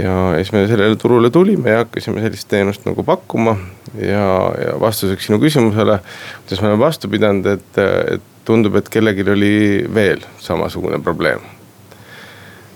[0.02, 3.56] ja siis me sellele turule tulime ja hakkasime sellist teenust nagu pakkuma
[3.94, 4.26] ja,
[4.66, 6.02] ja vastuseks sinu küsimusele,
[6.42, 7.80] kuidas me oleme vastu pidanud, et,
[8.18, 9.56] et tundub, et kellelgi oli
[9.94, 11.59] veel samasugune probleem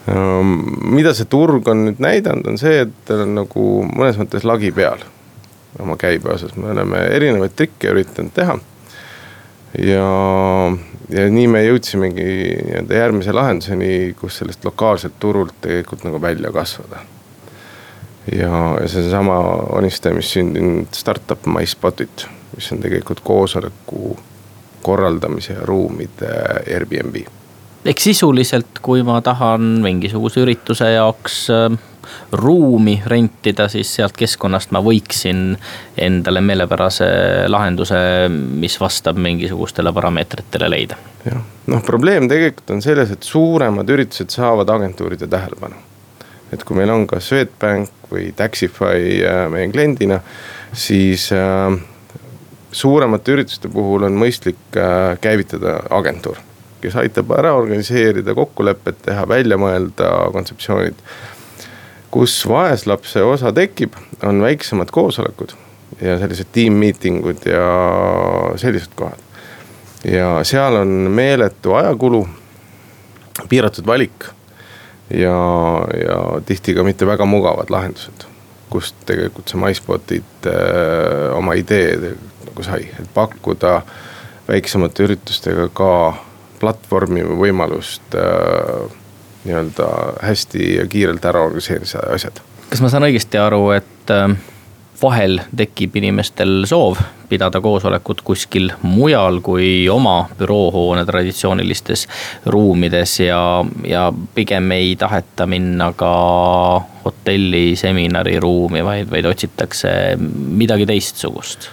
[0.05, 4.73] mida see turg on nüüd näidanud, on see, et tal on nagu mõnes mõttes lagi
[4.75, 5.03] peal
[5.79, 8.57] oma käibe osas, me oleme erinevaid trikke üritanud teha.
[9.79, 10.09] ja,
[11.09, 12.25] ja nii me jõudsimegi
[12.67, 16.99] nii-öelda järgmise lahenduseni, kus sellest lokaalselt turult tegelikult nagu välja kasvada.
[18.31, 19.39] ja, ja seesama
[19.79, 24.17] Onistemis sündinud startup MySpotit, mis on tegelikult koosoleku
[24.83, 26.35] korraldamise ja ruumide
[26.67, 27.23] Airbnb
[27.85, 31.79] ehk sisuliselt, kui ma tahan mingisuguse ürituse jaoks äh,
[32.31, 35.55] ruumi rentida, siis sealt keskkonnast ma võiksin
[35.99, 37.07] endale meelepärase
[37.51, 37.97] lahenduse,
[38.31, 40.99] mis vastab mingisugustele parameetritele leida.
[41.25, 41.41] jah,
[41.71, 45.75] noh probleem tegelikult on selles, et suuremad üritused saavad agentuuride tähelepanu.
[46.53, 50.19] et kui meil on ka Swedbank või Taxify äh, meie kliendina,
[50.73, 51.77] siis äh,
[52.71, 56.41] suuremate ürituste puhul on mõistlik äh, käivitada agentuur
[56.83, 60.99] kes aitab ära organiseerida, kokkulepet teha, välja mõelda kontseptsioonid.
[62.13, 65.55] kus vaeslapse osa tekib, on väiksemad koosolekud
[66.01, 67.65] ja sellised team meeting ud ja
[68.61, 69.19] sellised kohad.
[70.03, 72.27] ja seal on meeletu ajakulu,
[73.49, 74.29] piiratud valik
[75.09, 75.37] ja,
[76.05, 78.27] ja tihti ka mitte väga mugavad lahendused
[78.73, 82.15] kust tegelikult see MySpotit äh, oma idee
[82.47, 83.81] nagu sai, et pakkuda
[84.47, 85.91] väiksemate üritustega ka
[86.63, 88.87] platvormi või võimalust äh,
[89.43, 89.89] nii-öelda
[90.23, 92.39] hästi ja kiirelt ära organiseerida asjad.
[92.69, 94.31] kas ma saan õigesti aru, et äh,
[95.01, 102.07] vahel tekib inimestel soov pidada koosolekut kuskil mujal kui oma büroohoone traditsioonilistes
[102.45, 103.43] ruumides ja,
[103.87, 106.13] ja pigem ei taheta minna ka
[107.03, 109.89] hotelli seminariruumi, vaid, vaid otsitakse
[110.63, 111.71] midagi teistsugust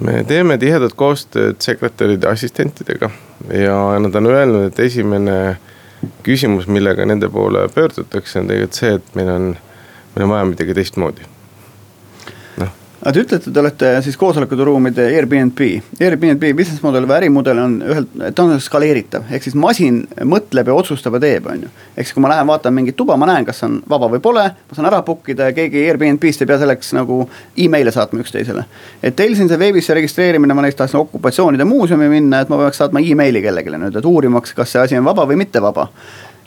[0.00, 3.10] me teeme tihedat koostööd sekretäride assistentidega
[3.48, 5.56] ja nad on öelnud, et esimene
[6.26, 9.50] küsimus, millega nende poole pöördutakse, on tegelikult see, et meil on,
[10.14, 11.29] meil on vaja midagi teistmoodi.
[13.00, 15.60] Aga te ütlete, te olete siis koosolekuruumide Airbnb.
[16.00, 20.76] Airbnb business model või ärimudel on ühelt, ta on skaleeritav, ehk siis masin mõtleb ja
[20.76, 21.72] otsustab ja teeb, on ju.
[21.94, 24.44] ehk siis, kui ma lähen vaatan mingit tuba, ma näen, kas on vaba või pole,
[24.52, 27.22] ma saan ära book ida ja keegi Airbnb-st ei pea selleks nagu
[27.56, 28.64] email'e saatma üksteisele.
[29.02, 32.82] et teil siin see veebisse registreerimine, ma näiteks tahtsin okupatsioonide muuseumi minna, et ma peaks
[32.84, 35.88] saatma emaili kellelegi nüüd, et uurimaks, kas see asi on vaba või mitte vaba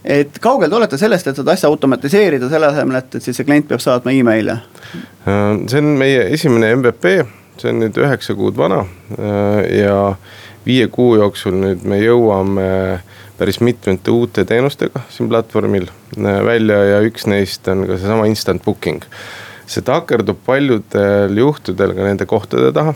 [0.04, 3.48] et kaugel te olete sellest, et seda asja automatiseerida, selle asemel, et, et siis see
[3.48, 4.58] klient peab saatma email'e?
[5.28, 7.13] Äh, see on meie esimene MVP,
[7.62, 8.84] see on nüüd üheksa kuud vana
[9.18, 9.98] äh, ja
[10.66, 12.68] viie kuu jooksul nüüd me jõuame
[13.38, 18.63] päris mitmete uute teenustega siin platvormil äh, välja ja üks neist on ka seesama instant
[18.66, 19.04] booking.
[19.68, 22.94] see takerdub paljudel juhtudel ka nende kohtade taha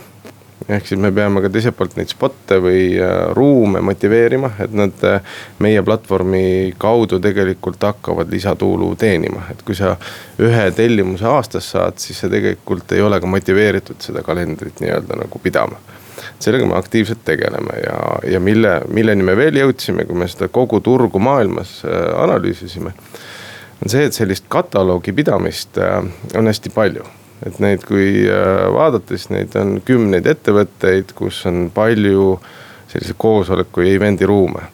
[0.68, 5.04] ehk siis me peame ka teiselt poolt neid spot'e või äh, ruume motiveerima, et nad
[5.06, 9.94] äh, meie platvormi kaudu tegelikult hakkavad lisatulu teenima, et kui sa
[10.42, 15.42] ühe tellimuse aastas saad, siis sa tegelikult ei ole ka motiveeritud seda kalendrit nii-öelda nagu
[15.42, 15.78] pidama
[16.42, 17.98] sellega me aktiivselt tegeleme ja,
[18.30, 22.94] ja mille, milleni me veel jõudsime, kui me seda kogu turgu maailmas äh, analüüsisime.
[23.78, 27.06] on see, et sellist kataloogi pidamist on hästi palju
[27.46, 32.34] et neid, kui äh, vaadata, siis neid on kümneid ettevõtteid, kus on palju
[32.88, 34.64] selliseid koosoleku ja event'i ruume.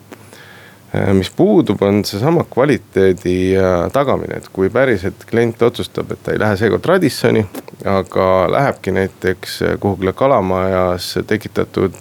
[0.95, 6.33] Äh, mis puudub, on seesama kvaliteedi äh, tagamine, et kui päriselt klient otsustab, et ta
[6.33, 7.45] ei lähe seekord Radissoni,
[7.91, 12.01] aga lähebki näiteks kuhugile Kalamajas tekitatud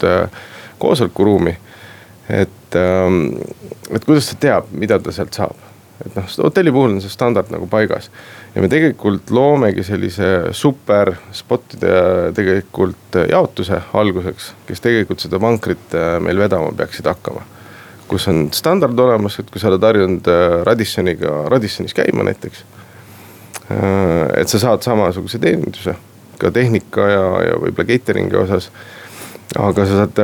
[0.80, 1.58] koosolekuruumi.
[2.30, 3.36] et, ähm,
[3.91, 5.58] et kuidas ta teab, mida ta sealt saab,
[6.06, 8.10] et noh, hotelli puhul on see standard nagu paigas
[8.56, 16.18] ja me tegelikult loomegi sellise super spot'ide tegelikult jaotuse alguseks, kes tegelikult seda vankrit äh,
[16.24, 17.46] meil vedama peaksid hakkama.
[18.08, 22.66] kus on standard olemas, et kui sa oled harjunud äh, Radissoniga, Radissonis käima näiteks.
[23.72, 25.96] Äh, et sa saad samasuguse teeninduse
[26.38, 28.70] ka tehnika ja, ja võib-olla catering'i osas.
[29.58, 30.20] aga sa saad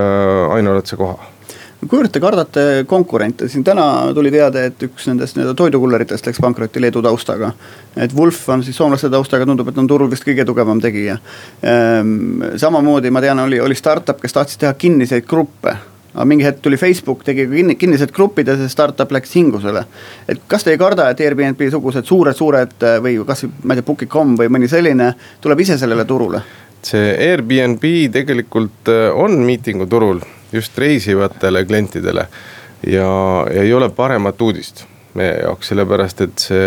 [0.58, 1.38] ainuüksi koha
[1.88, 3.84] kuivõrd te kardate konkurente, siin täna
[4.15, 7.52] tuli teade, et üks nendest nii-öelda toidukulleritest läks pankrotti Leedu taustaga.
[7.96, 11.18] et Wolf on siis soomlaste taustaga, tundub, et on turul vist kõige tugevam tegija
[11.63, 12.58] ehm,.
[12.58, 15.78] samamoodi ma tean, oli, oli startup, kes tahtis teha kinniseid gruppe
[16.13, 19.86] aga mingi hetk tuli Facebook, tegi kinni, kinnised grupid ja see startup läks hingusele.
[20.28, 24.36] et kas te ei karda, et Airbnb sugused suured-suured või kasvõi ma ei tea, Booking.com
[24.39, 26.42] või mõni selline tuleb ise sellele turule?
[26.84, 32.28] see Airbnb tegelikult äh, on miitinguturul just reisivatele klientidele.
[32.88, 33.10] ja,
[33.54, 34.86] ja ei ole paremat uudist
[35.18, 36.66] meie jaoks, sellepärast et see,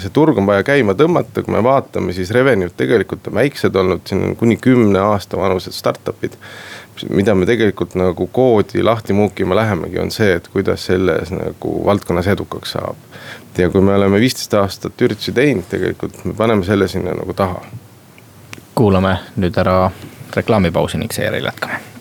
[0.00, 4.04] see turg on vaja käima tõmmata, kui me vaatame, siis revenue'd tegelikult on väiksed olnud,
[4.08, 6.38] siin on kuni kümne aasta vanused startup'id.
[7.08, 12.26] mida me tegelikult nagu koodi lahti muukima lähemegi, on see, et kuidas selles nagu valdkonnas
[12.26, 12.96] edukaks saab.
[13.58, 17.62] ja kui me oleme viisteist aastat üritusi teinud, tegelikult me paneme selle sinna nagu taha.
[18.74, 19.90] kuulame nüüd ära
[20.36, 21.91] reklaamipausi ning seejärel jätkame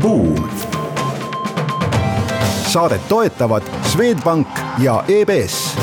[0.00, 0.48] Buum.
[2.66, 5.76] saadet toetavad Swedbank ja EBS,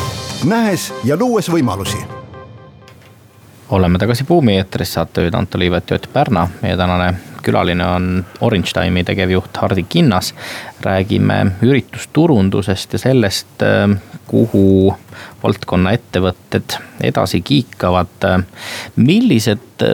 [0.46, 1.98] nähes ja luues võimalusi
[3.70, 6.48] oleme tagasi Buumi eetris, saatejuhid Anto Liivet ja Ott Pärna.
[6.62, 7.14] meie tänane
[7.48, 10.34] külaline on Orange Time'i tegevjuht Hardi Kinnas.
[10.84, 13.64] räägime üritusturundusest ja sellest,
[14.28, 14.94] kuhu
[15.44, 18.28] valdkonna ettevõtted edasi kiikavad.
[18.96, 19.86] millised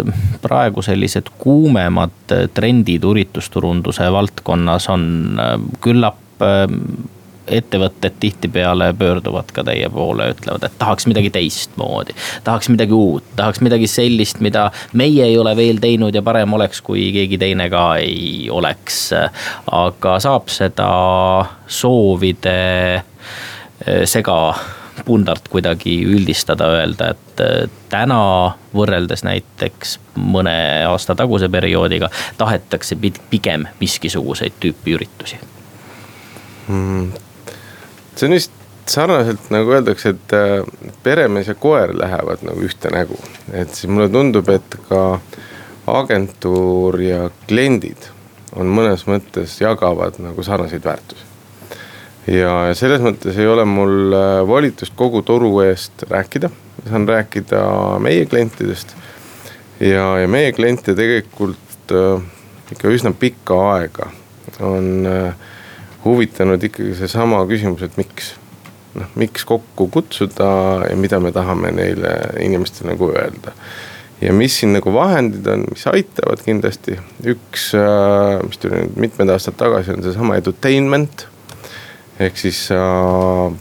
[0.42, 5.39] praegu sellised kuumemad trendid üritusturunduse valdkonnas on,
[5.82, 6.44] küllap
[7.48, 12.16] ettevõtted tihtipeale pöörduvad ka teie poole, ütlevad, et tahaks midagi teistmoodi.
[12.44, 16.82] tahaks midagi uut, tahaks midagi sellist, mida meie ei ole veel teinud ja parem oleks,
[16.82, 19.10] kui keegi teine ka ei oleks.
[19.72, 20.94] aga saab seda
[21.68, 22.56] soovide
[22.96, 24.56] eh, sega
[25.06, 27.42] pundart kuidagi üldistada, öelda, et
[27.90, 30.56] täna võrreldes näiteks mõne
[30.88, 32.98] aasta taguse perioodiga tahetakse
[33.30, 35.40] pigem miskisuguseid tüüpi üritusi
[36.68, 37.12] mm,
[38.17, 38.52] see on vist
[38.89, 40.63] sarnaselt nagu öeldakse, et äh,
[41.04, 43.17] peremees ja koer lähevad nagu ühte nägu.
[43.52, 45.19] et siis mulle tundub, et ka
[45.88, 48.10] agentuur ja kliendid
[48.56, 51.26] on mõnes mõttes jagavad nagu sarnaseid väärtusi.
[52.28, 56.49] ja selles mõttes ei ole mul äh, volitust kogu toru eest rääkida,
[56.89, 57.63] saan rääkida
[57.99, 58.95] meie klientidest.
[59.80, 62.21] ja, ja meie kliente tegelikult äh,
[62.71, 64.12] ikka üsna pikka aega
[64.60, 65.34] on äh,
[66.06, 68.34] huvitanud ikkagi seesama küsimus, et miks.
[68.94, 70.48] noh, miks kokku kutsuda
[70.86, 72.12] ja mida me tahame neile
[72.44, 73.54] inimestele nagu öelda.
[74.22, 77.00] ja mis siin nagu vahendid on, mis aitavad kindlasti,
[77.34, 81.28] üks, äh, mis tuli nüüd mitmed aastad tagasi, on seesama edutainment.
[82.20, 82.80] ehk siis sa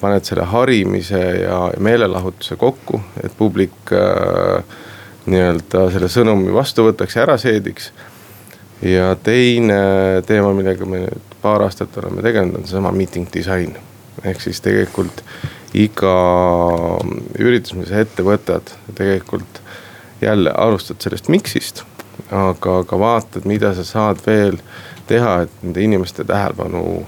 [0.00, 4.80] paned selle harimise ja meelelahutuse kokku, et publik äh,
[5.26, 7.92] nii-öelda selle sõnumi vastu võtaks ja ära seediks.
[8.82, 13.76] ja teine teema, millega me nüüd paar aastat oleme tegelenud, on seesama meeting disain.
[14.24, 15.22] ehk siis tegelikult
[15.74, 16.16] iga
[17.38, 19.62] üritus, mida sa ette võtad, tegelikult
[20.20, 21.82] jälle alustad sellest miks'ist.
[22.30, 24.58] aga ka vaatad, mida sa saad veel
[25.06, 27.06] teha, et nende inimeste tähelepanu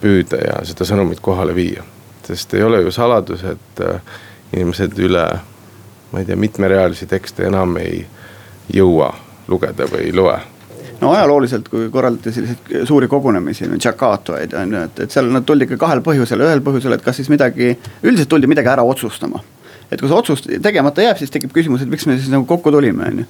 [0.00, 1.84] püüda ja seda sõnumit kohale viia.
[2.26, 4.00] sest ei ole ju saladus, et äh,
[4.52, 5.28] inimesed üle,
[6.12, 8.06] ma ei tea, mitmerealisi tekste enam ei
[8.72, 9.14] jõua
[9.48, 10.55] lugeda või ei loe
[11.00, 15.68] no ajalooliselt, kui korraldati selliseid suuri kogunemisi, Jakartaid on ju, et, et seal nad tuldi
[15.68, 19.42] ikka kahel põhjusel, ühel põhjusel, et kas siis midagi, üldiselt tuldi midagi ära otsustama
[19.86, 22.72] et kui see otsus tegemata jääb, siis tekib küsimus, et miks me siis nagu kokku
[22.74, 23.26] tulime, on ju.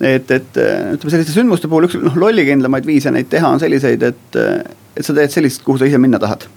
[0.00, 0.60] et, et
[0.94, 4.38] ütleme selliste sündmuste puhul üks noh lollikindlamaid viise neid teha on selliseid, et,
[4.96, 6.48] et sa teed sellist, kuhu sa ise minna tahad.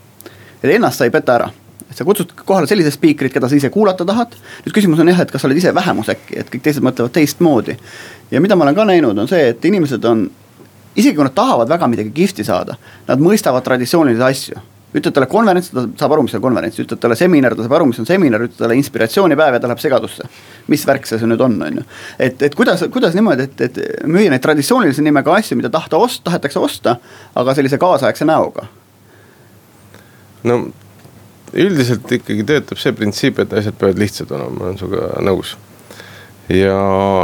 [0.62, 1.50] et ennast sa ei peta ära
[1.92, 4.38] et sa kutsud kohale sellise spiikrit, keda sa ise kuulata tahad.
[4.66, 7.14] nüüd küsimus on jah, et kas sa oled ise vähemus äkki, et kõik teised mõtlevad
[7.18, 7.76] teistmoodi.
[8.32, 10.30] ja mida ma olen ka näinud, on see, et inimesed on,
[10.96, 12.78] isegi kui nad tahavad väga midagi kihvti saada,
[13.08, 17.16] nad mõistavad traditsioonilisi asju ütled talle konverents, ta saab aru, mis on konverents, ütled talle
[17.16, 20.28] seminar, ta saab aru, mis on seminar, ütled talle inspiratsioonipäev ja ta läheb segadusse.
[20.68, 21.86] mis värk see nüüd on, on ju.
[22.20, 26.26] et, et kuidas, kuidas niimoodi, et, et müüa neid traditsioonilise nimega asju, mida tahta osta,
[26.28, 26.98] tahetakse osta,
[27.36, 28.68] aga sellise kaasaegse näoga.
[30.44, 30.60] no
[31.54, 35.56] üldiselt ikkagi töötab see printsiip, et asjad peavad lihtsad olema, ma olen sinuga nõus.
[36.52, 36.78] ja,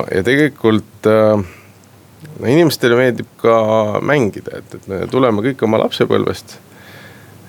[0.08, 1.57] ja tegelikult äh,
[2.40, 3.58] no inimestele meeldib ka
[4.06, 6.58] mängida, et, et me tuleme kõik oma lapsepõlvest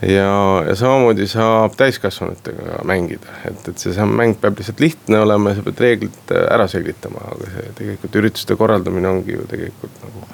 [0.03, 5.59] ja, ja samamoodi saab täiskasvanutega mängida, et, et see mäng peab lihtsalt lihtne olema ja
[5.59, 10.27] sa pead reeglid äh, ära selgitama, aga see tegelikult ürituste korraldamine ongi ju tegelikult nagu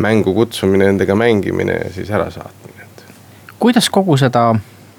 [0.00, 3.04] mängu kutsumine, nendega mängimine ja siis ärasaatmine, et.
[3.60, 4.48] kuidas kogu seda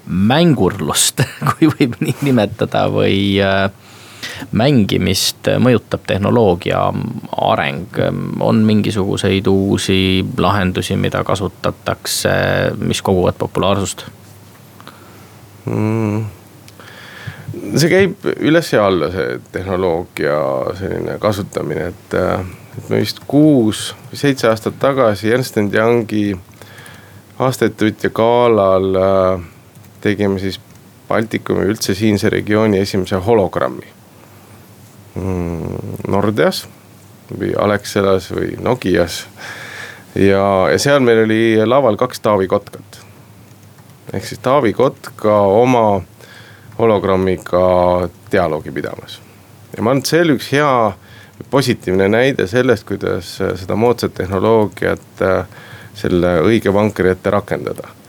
[0.06, 3.72] mängurlust, kui võib nii nimetada, või äh,
[4.52, 6.82] mängimist mõjutab tehnoloogia
[7.52, 8.00] areng,
[8.40, 12.32] on mingisuguseid uusi lahendusi, mida kasutatakse,
[12.82, 14.06] mis koguvad populaarsust
[15.66, 16.26] mm.?
[17.76, 20.38] see käib üles ja alla, see tehnoloogia
[20.80, 22.18] selline kasutamine, et,
[22.78, 26.32] et me vist kuus või seitse aastat tagasi Ernst and Youngi
[27.42, 29.48] aastaettevõtja galal äh,
[30.04, 30.60] tegime siis
[31.12, 34.01] Baltikumi üldse siinse regiooni esimese hologrammi Mm,
[35.16, 36.66] Nordeas
[37.32, 39.26] või Alexelas või Nokias.
[40.16, 43.00] ja, ja seal meil oli laval kaks Taavi Kotkat.
[44.14, 46.02] ehk siis Taavi Kotka oma
[46.80, 49.20] hologrammiga dialoogi pidamas.
[49.78, 50.92] ja ma arvan, et see oli üks hea
[51.50, 55.48] positiivne näide sellest, kuidas seda moodsat tehnoloogiat äh,
[55.96, 58.02] selle õige vankri ette rakendada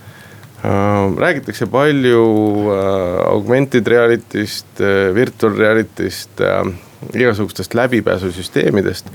[0.62, 2.22] Äh, räägitakse palju
[2.70, 6.38] äh, augmented reality'st, äh, virtual reality'st,
[7.14, 9.06] igasugustest läbipääsusüsteemidest.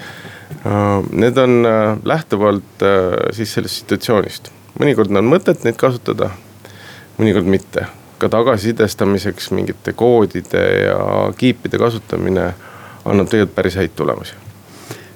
[1.12, 1.68] Need on
[2.06, 2.86] lähtuvalt
[3.32, 6.32] siis sellest situatsioonist, mõnikord on mõtet neid kasutada,
[7.20, 7.88] mõnikord mitte.
[8.18, 10.98] ka tagasisidestamiseks mingite koodide ja
[11.38, 12.48] kiipide kasutamine
[13.06, 14.34] annab tegelikult päris häid tulemusi.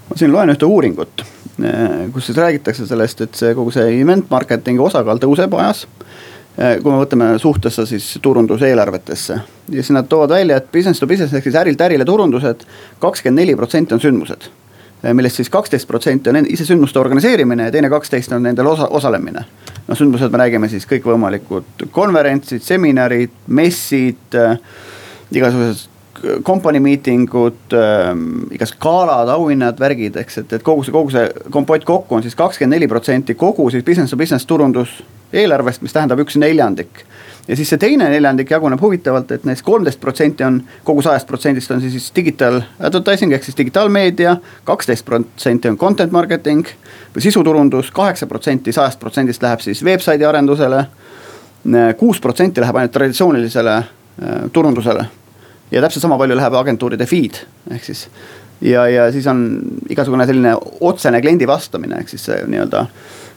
[0.10, 1.24] ma siin loen ühte uuringut,
[2.14, 5.88] kus siis räägitakse sellest, et see kogu see event marketingi osakaal tõuseb ajas
[6.56, 9.34] kui me võtame suhtesse siis turunduseelarvetesse
[9.72, 12.66] ja siis nad toovad välja, et business to business ehk siis ärilt ärile turundused,
[13.00, 14.50] kakskümmend neli protsenti on sündmused.
[15.04, 18.88] Eh, millest siis kaksteist protsenti on ise sündmuste organiseerimine ja teine kaksteist on nendel osa,
[18.88, 19.46] osalemine.
[19.88, 24.60] noh, sündmused me räägime siis kõikvõimalikud konverentsid, seminarid, messid äh,,
[25.32, 25.91] igasugused
[26.44, 28.12] company meeting ud äh,,
[28.52, 32.38] igasugused galad, auhinnad, värgid, eks, et, et kogu see, kogu see kompott kokku on siis
[32.40, 35.02] kakskümmend neli protsenti kogu siis business to business turundus
[35.34, 37.06] eelarvest, mis tähendab üks neljandik
[37.48, 41.72] ja siis see teine neljandik jaguneb huvitavalt, et näiteks kolmteist protsenti on kogu sajast protsendist
[41.72, 44.38] on siis digital advertising ehk siis digitaalmeedia.
[44.64, 46.66] kaksteist protsenti on content marketing
[47.16, 50.86] või sisuturundus, kaheksa protsenti sajast protsendist läheb siis veebsaidi arendusele.
[51.98, 53.86] kuus protsenti läheb ainult traditsioonilisele äh,
[54.54, 55.06] turundusele
[55.72, 58.08] ja täpselt sama palju läheb agentuuride feed ehk siis.
[58.62, 59.46] ja, ja siis on
[59.90, 62.86] igasugune selline otsene kliendi vastamine, ehk siis nii-öelda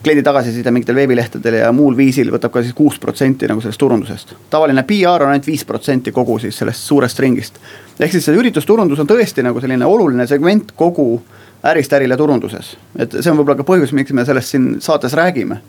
[0.04, 4.34] kliendi tagasiside mingitel veebilehtedel ja muul viisil võtab ka siis kuus protsenti nagu sellest turundusest.
[4.50, 7.58] tavaline PR on ainult viis protsenti kogu siis sellest suurest ringist.
[8.00, 11.22] ehk siis see üritusturundus on tõesti nagu selline oluline segment kogu
[11.64, 12.76] ärist ärile turunduses.
[12.98, 15.60] et see on võib-olla ka põhjus, miks me sellest siin saates räägime.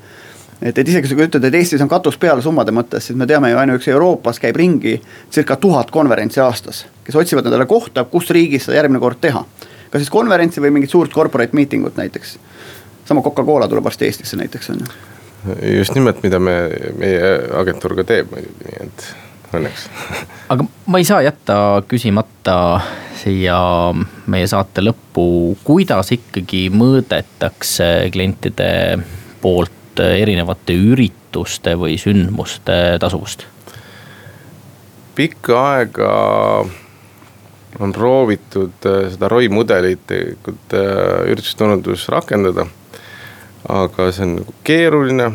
[0.61, 3.51] Et, et isegi kui ütled, et Eestis on katus peal summade mõttes, siis me teame
[3.51, 4.97] ju ainuüksi Euroopas käib ringi
[5.31, 9.45] circa tuhat konverentsi aastas, kes otsivad endale kohta, kus riigis seda järgmine kord teha
[9.95, 12.37] kas siis konverentsi või mingit suurt corporate meeting ut näiteks.
[13.05, 14.87] sama Coca-Cola tuleb varsti Eestisse näiteks on ju.
[15.77, 16.55] just nimelt, mida me,
[16.97, 19.05] meie agentuur ka teeb muidugi, nii et
[19.55, 19.87] õnneks.
[20.51, 22.57] aga ma ei saa jätta küsimata
[23.21, 23.55] siia
[24.27, 28.69] meie saate lõppu, kuidas ikkagi mõõdetakse klientide
[29.41, 33.47] poolt erinevate ürituste või sündmuste tasuvust?
[35.15, 36.09] pikka aega
[37.79, 42.67] on proovitud äh, seda ROI mudelit tegelikult äh, üritusturundus rakendada.
[43.69, 45.31] aga see on nagu keeruline,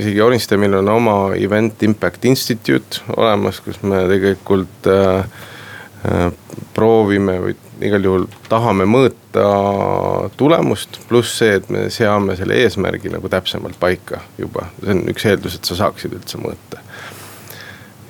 [0.00, 5.26] isegi Onistemil on oma Event Impact Institute olemas, kus me tegelikult äh,
[6.08, 6.30] äh,
[6.74, 7.56] proovime või
[7.86, 9.46] igal juhul tahame mõõta
[10.36, 15.26] tulemust, pluss see, et me seame selle eesmärgi nagu täpsemalt paika juba, see on üks
[15.30, 16.84] eeldus, et sa saaksid üldse mõõta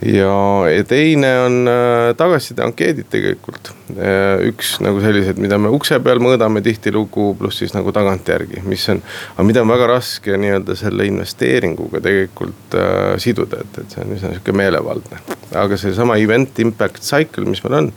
[0.05, 3.73] ja, ja teine on äh, tagasiside ankeedid tegelikult.
[3.97, 8.87] Äh, üks nagu sellised, mida me ukse peal mõõdame tihtilugu, pluss siis nagu tagantjärgi, mis
[8.93, 9.03] on,
[9.35, 14.17] aga mida on väga raske nii-öelda selle investeeringuga tegelikult äh, siduda, et, et see on
[14.17, 15.23] üsna sihuke meelevaldne.
[15.61, 17.93] aga seesama event impact cycle, mis meil on,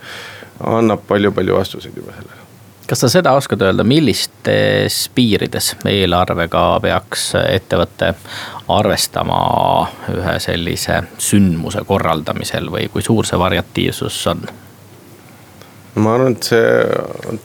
[0.60, 2.44] annab palju-palju vastuseid juba sellele
[2.88, 8.12] kas sa seda oskad öelda, millistes piirides eelarvega peaks ettevõte
[8.74, 9.38] arvestama
[10.14, 14.44] ühe sellise sündmuse korraldamisel või kui suur see variatiivsus on?
[15.96, 16.68] ma arvan, et see,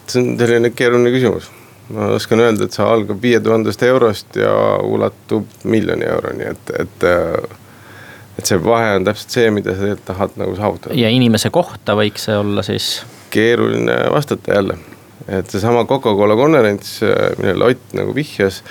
[0.08, 1.50] see on selline keeruline küsimus.
[1.94, 4.52] ma oskan öelda, et see algab viie tuhandest eurost ja
[4.84, 7.08] ulatub miljoni euroni, et, et
[8.38, 10.94] et see vahe on täpselt see, mida sa tahad nagu saavutada.
[10.98, 12.92] ja inimese kohta võiks see olla siis?
[13.30, 14.78] keeruline vastata jälle
[15.28, 17.00] et seesama Coca-Cola konverents,
[17.38, 18.62] millele Ott nagu vihjas,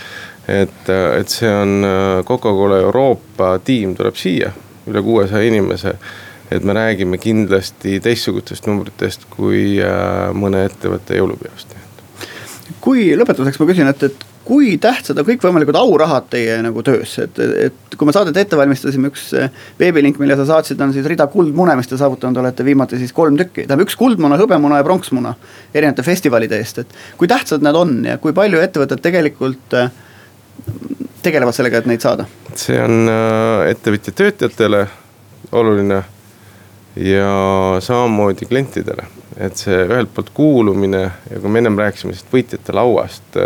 [0.47, 1.85] et, et see on
[2.25, 4.53] Coca-Cola Euroopa tiim tuleb siia,
[4.87, 5.97] üle kuuesaja inimese.
[6.51, 11.75] et me räägime kindlasti teistsugustest numbritest kui äh, mõne ettevõtte jõulupeost.
[12.81, 17.39] kui lõpetuseks ma küsin, et, et kui tähtsad on kõikvõimalikud aurahad teie nagu töös, et,
[17.67, 21.27] et kui me saadet ette valmistasime, üks eh, veebilink, mille sa saatsid, on siis rida
[21.31, 25.33] kuldmune, mis te saavutanud olete viimati siis kolm tükki, tähendab üks kuldmuna, hõbemuna ja pronksmuna
[25.73, 29.89] erinevate festivalide eest, et kui tähtsad need on ja kui palju ettevõtted tegelikult eh,
[31.25, 32.27] tegelevad sellega, et neid saada?
[32.55, 34.85] see on eh, ettevõtja töötajatele
[35.57, 36.03] oluline
[37.03, 37.33] ja
[37.83, 39.09] samamoodi klientidele,
[39.43, 43.37] et see ühelt poolt kuulumine ja kui me ennem rääkisime sellest võitjate lauast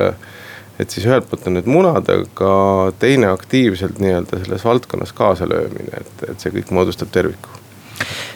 [0.82, 2.54] et siis ühelt poolt on need munad, aga
[3.00, 7.60] teine aktiivselt nii-öelda selles valdkonnas kaasalöömine, et, et see kõik moodustab terviku.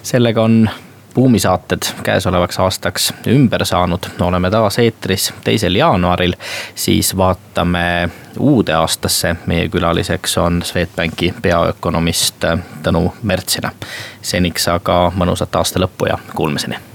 [0.06, 0.70] sellega on
[1.16, 6.36] buumisaated käesolevaks aastaks ümber saanud, oleme taas eetris teisel jaanuaril,
[6.76, 9.36] siis vaatame uude aastasse.
[9.46, 12.46] meie külaliseks on Swedbanki peaökonomist
[12.84, 13.72] Tõnu Mertsina.
[14.22, 16.95] seniks aga mõnusat aasta lõppu ja kuulmiseni